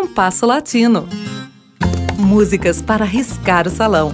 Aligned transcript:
Compasso 0.00 0.46
Latino. 0.46 1.08
Músicas 2.16 2.80
para 2.80 3.04
riscar 3.04 3.66
o 3.66 3.70
salão. 3.70 4.12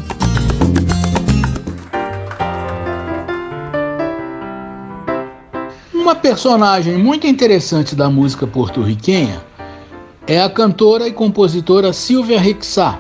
Uma 5.93 6.15
personagem 6.15 6.97
muito 6.97 7.27
interessante 7.27 7.95
da 7.95 8.09
música 8.09 8.47
porto-riquenha 8.47 9.45
é 10.27 10.41
a 10.41 10.49
cantora 10.49 11.07
e 11.07 11.13
compositora 11.13 11.93
Silvia 11.93 12.41
Rexá, 12.41 12.99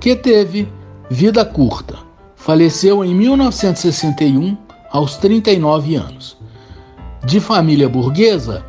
que 0.00 0.16
teve 0.16 0.66
vida 1.10 1.44
curta. 1.44 1.98
Faleceu 2.36 3.04
em 3.04 3.14
1961, 3.14 4.56
aos 4.90 5.18
39 5.18 5.96
anos. 5.96 6.38
De 7.22 7.38
família 7.38 7.86
burguesa, 7.86 8.64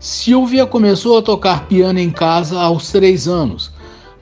Silvia 0.00 0.64
começou 0.64 1.18
a 1.18 1.22
tocar 1.22 1.66
piano 1.66 1.98
em 1.98 2.10
casa 2.10 2.60
aos 2.60 2.92
três 2.92 3.26
anos, 3.26 3.72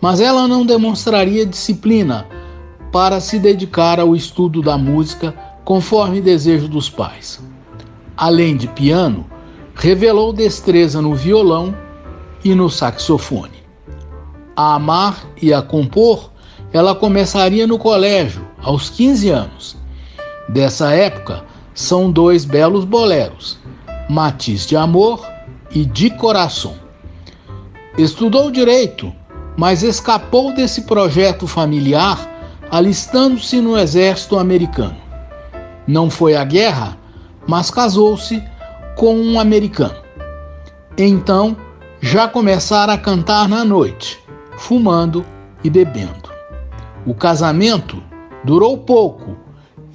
mas 0.01 0.21
ela 0.21 0.49
não 0.49 0.65
demonstraria 0.65 1.45
disciplina 1.45 2.27
para 2.91 3.21
se 3.21 3.39
dedicar 3.39 4.01
ao 4.01 4.17
estudo 4.17 4.63
da 4.63 4.79
música 4.79 5.35
conforme 5.67 6.23
desejo 6.23 6.67
dos 6.67 6.89
pais. 6.89 7.43
Além 8.17 8.57
de 8.57 8.69
piano, 8.69 9.27
revelou 9.75 10.33
destreza 10.33 11.03
no 11.03 11.15
violão 11.15 11.77
e 12.43 12.55
no 12.55 12.71
saxofone. 12.71 13.63
A 14.57 14.77
amar 14.77 15.27
e 15.43 15.53
a 15.53 15.61
compor, 15.61 16.31
ela 16.73 16.95
começaria 16.95 17.67
no 17.67 17.79
colégio, 17.79 18.47
aos 18.63 18.89
15 18.89 19.29
anos. 19.29 19.77
Dessa 20.49 20.93
época 20.93 21.45
são 21.75 22.11
dois 22.11 22.47
belos 22.47 22.87
boleros, 22.87 23.59
Matiz 24.09 24.67
de 24.67 24.75
Amor 24.75 25.36
e 25.71 25.85
de 25.85 26.11
Coração. 26.11 26.75
Estudou 27.99 28.51
direito, 28.51 29.13
mas 29.57 29.83
escapou 29.83 30.55
desse 30.55 30.83
projeto 30.83 31.47
familiar 31.47 32.35
alistando-se 32.71 33.61
no 33.61 33.79
exército 33.79 34.39
americano. 34.39 34.97
Não 35.87 36.11
foi 36.11 36.35
à 36.35 36.45
guerra, 36.45 36.99
mas 37.47 37.71
casou-se 37.71 38.43
com 38.97 39.17
um 39.17 39.39
americano. 39.39 39.97
Então, 40.99 41.57
já 42.01 42.27
começara 42.27 42.93
a 42.95 42.99
cantar 42.99 43.49
na 43.49 43.65
noite, 43.65 44.19
fumando 44.57 45.25
e 45.63 45.71
bebendo. 45.71 46.31
O 47.07 47.15
casamento 47.15 48.03
durou 48.45 48.79
pouco 48.79 49.37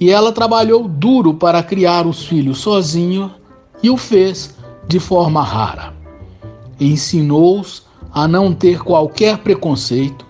e 0.00 0.10
ela 0.10 0.32
trabalhou 0.32 0.88
duro 0.88 1.34
para 1.34 1.62
criar 1.62 2.06
os 2.06 2.24
filhos 2.24 2.58
sozinha 2.58 3.30
e 3.82 3.90
o 3.90 3.96
fez 3.96 4.56
de 4.86 4.98
forma 4.98 5.42
rara. 5.42 5.94
Ensinou-os 6.80 7.84
a 8.12 8.28
não 8.28 8.52
ter 8.52 8.80
qualquer 8.80 9.38
preconceito, 9.38 10.26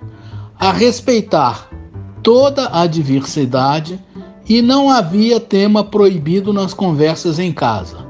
a 0.59 0.71
respeitar 0.71 1.69
toda 2.23 2.71
a 2.73 2.87
diversidade 2.87 3.99
e 4.49 4.63
não 4.63 4.89
havia 4.89 5.41
tema 5.41 5.83
proibido 5.83 6.53
nas 6.53 6.73
conversas 6.73 7.39
em 7.39 7.53
casa, 7.53 8.07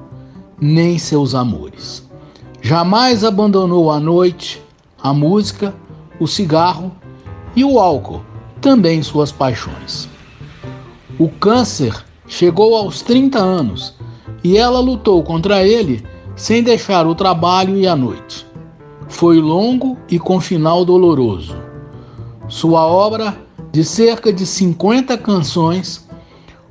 nem 0.61 0.99
seus 0.99 1.35
amores. 1.35 2.07
Jamais 2.61 3.25
abandonou 3.25 3.91
a 3.91 3.99
noite, 3.99 4.63
a 5.03 5.13
música, 5.13 5.75
o 6.21 6.27
cigarro 6.27 6.93
e 7.57 7.65
o 7.65 7.79
álcool, 7.79 8.23
também 8.61 9.03
suas 9.03 9.33
paixões. 9.33 10.09
O 11.19 11.29
câncer 11.29 12.05
chegou 12.27 12.77
aos 12.77 13.03
30 13.03 13.39
anos 13.39 13.95
e 14.45 14.57
ela 14.57 14.81
lutou 14.81 15.23
contra 15.23 15.67
ele 15.67 16.05
sem 16.37 16.63
deixar 16.63 17.07
o 17.07 17.15
trabalho 17.15 17.77
e 17.77 17.87
a 17.87 17.95
noite. 17.95 18.47
Foi 19.09 19.39
longo 19.41 19.99
e 20.09 20.19
com 20.19 20.41
final 20.41 20.85
doloroso. 20.85 21.57
Sua 22.49 22.87
obra, 22.87 23.37
de 23.71 23.85
cerca 23.85 24.33
de 24.33 24.47
50 24.47 25.17
canções, 25.19 26.09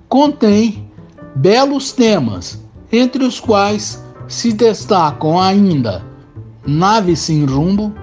contém 0.09 0.89
belos 1.35 1.91
temas, 1.91 2.61
entre 2.91 3.23
os 3.23 3.39
quais 3.39 4.03
se 4.27 4.51
destacam 4.51 5.39
ainda 5.39 6.03
Nave 6.65 7.15
Sem 7.15 7.45
Rumbo, 7.45 7.93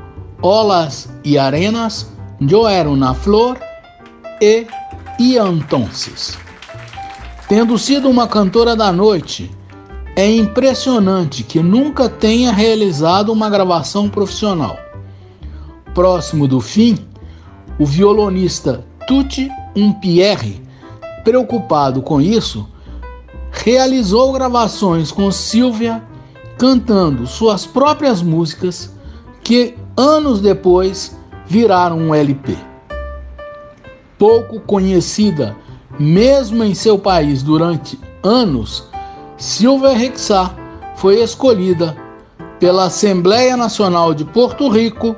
Olas 0.43 1.09
e 1.25 1.39
Arenas, 1.39 2.13
Eu 2.41 2.67
Era 2.67 2.89
Una 2.89 3.15
Flor 3.15 3.59
e 4.41 4.67
Entonces. 5.37 6.39
Tendo 7.49 7.79
sido 7.79 8.09
uma 8.09 8.27
cantora 8.27 8.77
da 8.77 8.93
noite, 8.93 9.51
é 10.19 10.29
impressionante 10.29 11.45
que 11.45 11.63
nunca 11.63 12.09
tenha 12.09 12.51
realizado 12.51 13.33
uma 13.33 13.49
gravação 13.49 14.09
profissional. 14.09 14.77
Próximo 15.95 16.49
do 16.49 16.61
fim, 16.61 16.99
o 17.79 17.87
violonista 17.87 18.85
Tutti 19.07 19.49
Umpierre, 19.77 20.61
preocupado 21.23 22.03
com 22.03 22.21
isso, 22.21 22.69
realizou 23.53 24.33
gravações 24.33 25.13
com 25.13 25.31
Silvia 25.31 26.03
cantando 26.59 27.25
suas 27.25 27.65
próprias 27.65 28.21
músicas 28.21 28.93
que 29.45 29.77
anos 29.97 30.41
depois 30.41 31.17
viraram 31.47 31.97
um 31.97 32.13
LP. 32.13 32.57
Pouco 34.19 34.59
conhecida, 34.63 35.57
mesmo 35.97 36.65
em 36.65 36.75
seu 36.75 36.99
país 36.99 37.41
durante 37.41 37.97
anos, 38.25 38.89
Silvia 39.39 39.97
Rexá 39.97 40.53
foi 40.97 41.23
escolhida 41.23 41.97
pela 42.59 42.87
Assembleia 42.87 43.57
Nacional 43.57 44.13
de 44.13 44.25
Porto 44.25 44.69
Rico 44.69 45.15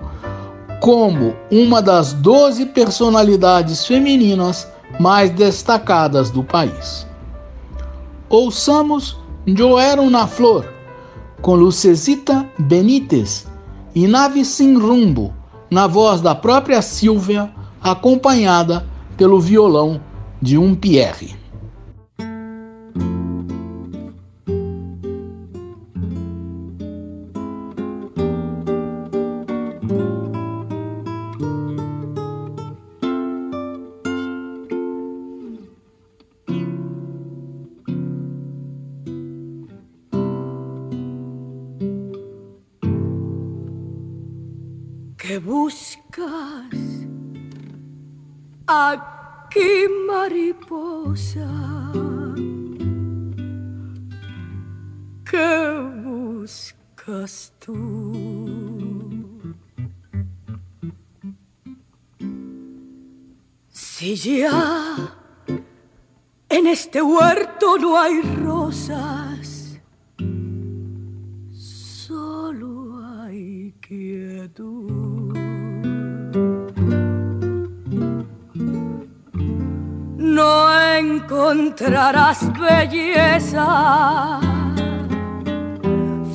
como 0.78 1.34
uma 1.50 1.80
das 1.80 2.12
12 2.12 2.66
personalidades 2.66 3.86
femininas 3.86 4.68
mais 5.00 5.30
destacadas 5.30 6.30
do 6.30 6.44
país. 6.44 7.06
Ouçamos 8.28 9.16
Joero 9.46 10.10
na 10.10 10.26
Flor, 10.26 10.70
com 11.40 11.54
Lucesita 11.54 12.46
Benítez 12.58 13.46
e 13.94 14.06
Nave 14.06 14.44
Sem 14.44 14.76
Rumbo, 14.76 15.32
na 15.70 15.86
voz 15.86 16.20
da 16.20 16.34
própria 16.34 16.82
Silvia, 16.82 17.50
acompanhada 17.80 18.86
pelo 19.16 19.40
violão 19.40 19.98
de 20.42 20.58
um 20.58 20.74
Pierre. 20.74 21.40
¿Qué 45.30 45.38
buscas 45.38 46.74
aquí, 48.66 49.86
mariposa? 50.08 51.48
¿Qué 55.30 55.52
buscas 56.04 57.52
tú? 57.60 58.10
Si 63.68 64.16
ya 64.16 65.16
en 66.48 66.66
este 66.66 67.00
huerto 67.00 67.78
no 67.78 67.96
hay 67.96 68.20
rosas, 68.20 69.19
encontrarás 81.00 82.40
belleza. 82.58 84.40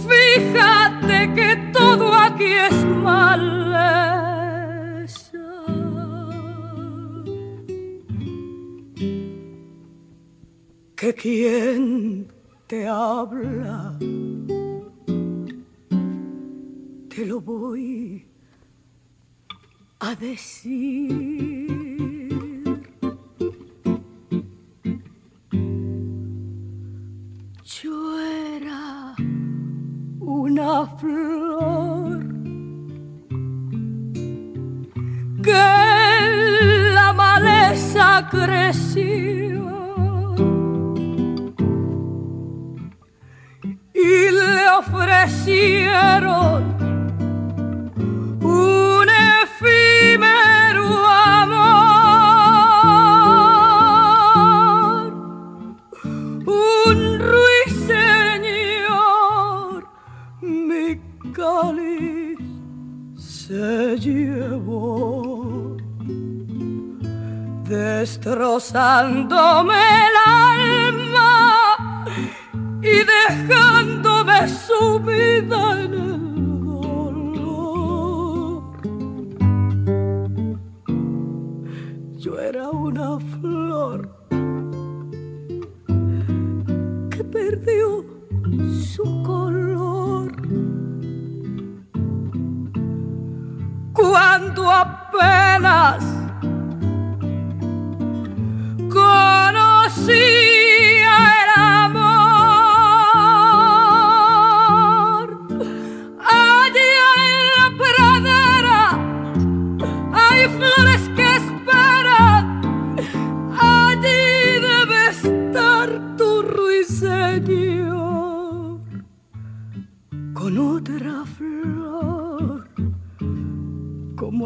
Fíjate 0.08 1.18
que 1.38 1.50
todo 1.72 2.14
aquí 2.14 2.52
es 2.70 2.86
maleza. 2.86 3.36
Que 10.96 11.14
quien 11.14 12.28
te 12.68 12.88
habla, 12.88 13.98
te 17.10 17.26
lo 17.26 17.40
voy 17.42 18.26
a 20.00 20.16
decir. 20.16 21.85
que 35.44 36.92
la 36.94 37.14
maleza 37.14 38.28
creció 38.30 39.66
y 43.94 44.32
le 44.32 44.70
ofrecieron 44.80 46.75
destrozándome 68.56 69.76
el 69.76 70.16
alma 70.26 71.78
y 72.82 73.04
dejándome 73.04 74.48
sumida 74.48 75.82
en 75.82 76.05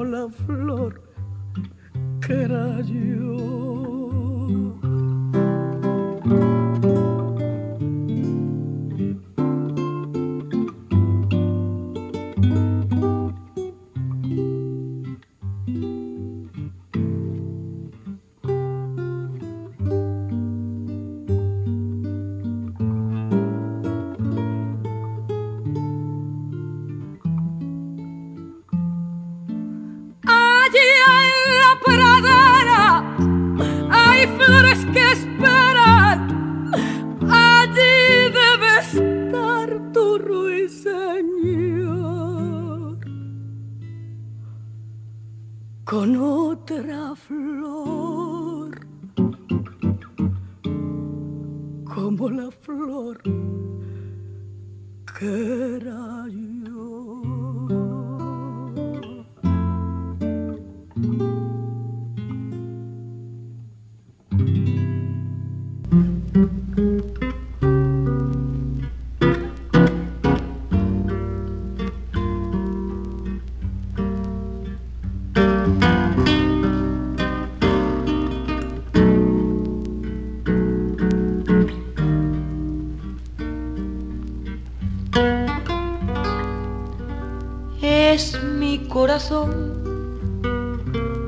la 0.03 0.29
flor 0.29 1.01
que 2.21 2.33
era 2.33 2.81
yo. 2.81 3.58
con 45.89 46.15
otra 46.17 47.15
flor, 47.15 48.79
como 51.83 52.29
la 52.29 52.51
flor 52.51 53.19
que 55.17 55.77
era 55.77 56.27
yo. 56.27 56.38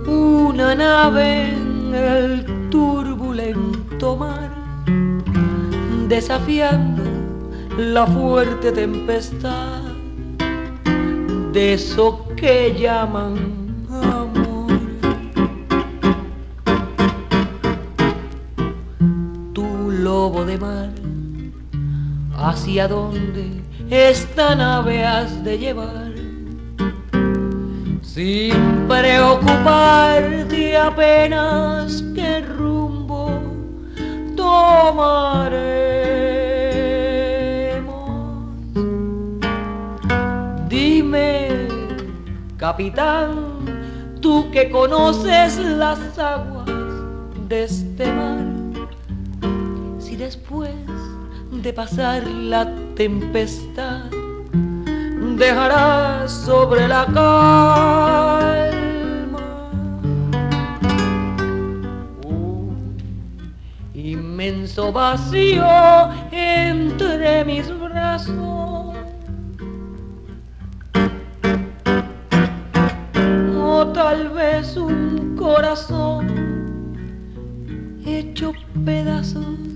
Una 0.08 0.74
nave 0.74 1.50
en 1.50 1.94
el 1.94 2.70
turbulento 2.72 4.18
mar, 4.18 4.50
desafiando 6.08 7.04
la 7.78 8.08
fuerte 8.08 8.72
tempestad 8.72 9.84
de 11.54 11.74
eso 11.74 12.28
que 12.36 12.74
llaman 12.74 13.36
amor. 13.92 14.72
Tu 19.54 19.92
lobo 19.92 20.46
de 20.46 20.58
mar, 20.58 20.90
¿hacia 22.38 22.88
dónde 22.88 23.62
esta 23.92 24.56
nave 24.56 25.06
has 25.06 25.44
de 25.44 25.60
llevar? 25.60 26.11
Sin 28.14 28.88
preocuparte 28.90 30.76
apenas 30.76 32.04
qué 32.14 32.42
rumbo 32.42 33.40
tomaremos. 34.36 35.22
Dime, 40.68 41.68
capitán, 42.58 43.32
tú 44.20 44.52
que 44.52 44.70
conoces 44.70 45.58
las 45.58 46.20
aguas 46.20 46.66
de 47.48 47.64
este 47.64 48.12
mar, 48.12 48.44
si 50.00 50.18
después 50.18 50.76
de 51.64 51.72
pasar 51.72 52.28
la 52.28 52.70
tempestad 52.96 54.21
dejarás 55.42 56.32
sobre 56.32 56.88
la 56.88 57.04
calma 57.08 58.62
un 62.24 63.02
inmenso 63.96 64.92
vacío 64.92 65.66
entre 66.32 67.44
mis 67.44 67.68
brazos. 67.80 68.96
O 73.58 73.88
tal 73.88 74.30
vez 74.30 74.78
un 74.78 75.36
corazón 75.36 76.28
hecho 78.06 78.54
pedazos 78.86 79.71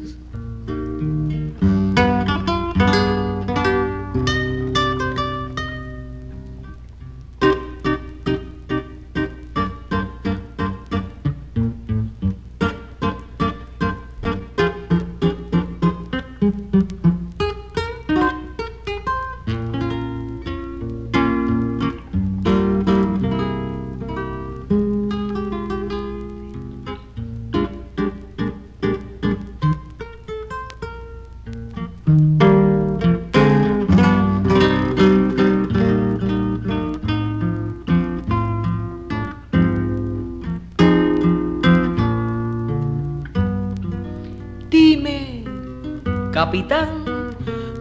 capitán, 46.31 47.31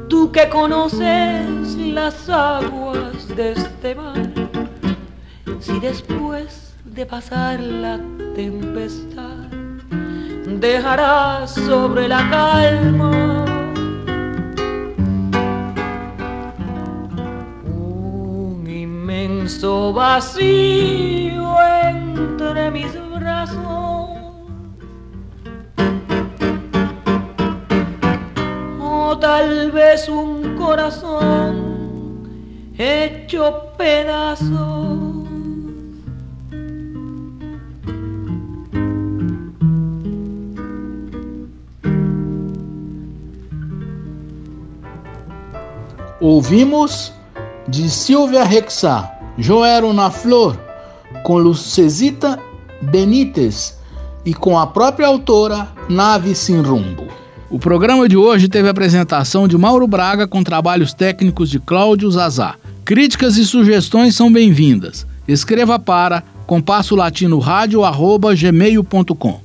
tú 0.09 0.31
que 0.31 0.49
conoces 0.49 1.77
las 1.77 2.29
aguas 2.29 3.29
de 3.37 3.53
este 3.53 3.95
mar, 3.95 4.31
si 5.61 5.81
después 5.81 6.75
de 6.85 7.05
pasar 7.05 7.61
la 7.61 7.99
tempestad 8.35 9.49
dejarás 10.61 11.55
sobre 11.55 12.09
la 12.09 12.29
calma 12.31 13.45
un 17.67 18.65
inmenso 18.67 19.93
vacío 19.93 21.55
entre 21.83 22.71
mis 22.71 22.93
brazos. 23.11 24.04
Vez 29.95 30.09
un 30.09 30.57
corazón 30.57 31.55
hecho 32.77 33.69
pedazos. 33.79 34.51
Ouvimos 46.21 47.13
de 47.69 47.89
Silvia 47.89 48.43
Rexá, 48.43 49.17
Joero 49.39 49.93
na 49.93 50.11
Flor, 50.11 50.59
com 51.23 51.39
Lucesita 51.39 52.41
Benítez 52.83 53.79
e 54.25 54.35
com 54.35 54.59
a 54.59 54.67
própria 54.67 55.07
autora 55.07 55.69
Nave 55.89 56.35
Sem 56.35 56.61
Rumbo. 56.63 57.04
O 57.55 57.59
programa 57.61 58.09
de 58.09 58.17
hoje 58.17 58.49
teve 58.49 58.67
a 58.67 58.73
apresentação 58.73 59.47
de 59.47 59.57
Mauro 59.57 59.87
Braga 59.87 60.27
com 60.27 60.43
trabalhos 60.43 60.93
técnicos 60.93 61.49
de 61.49 61.61
Cláudio 61.61 62.11
Zazá. 62.11 62.57
Críticas 62.85 63.37
e 63.37 63.47
sugestões 63.47 64.17
são 64.17 64.31
bem-vindas. 64.33 65.07
Escreva 65.29 65.79
para 65.79 66.25
compasso 66.49 66.97
latino 66.97 67.39
gmail.com. 68.37 69.41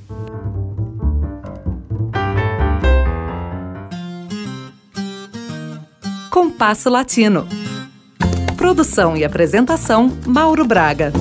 Compasso 6.30 6.90
Latino. 6.90 7.46
Produção 8.56 9.16
e 9.16 9.24
apresentação: 9.24 10.10
Mauro 10.26 10.66
Braga. 10.66 11.12